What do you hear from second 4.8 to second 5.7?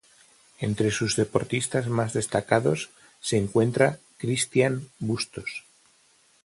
Bustos.